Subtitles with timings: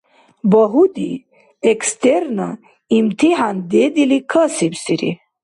[0.51, 1.07] Багьуди,
[1.71, 2.47] экстерно
[2.97, 5.11] имтихӀян дедили, касибсири.